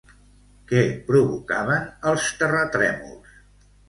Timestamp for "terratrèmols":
2.39-3.37